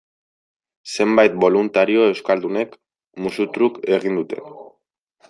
[0.93, 2.73] Zenbait boluntario euskaldunek,
[3.27, 4.41] musu truk, egin dute.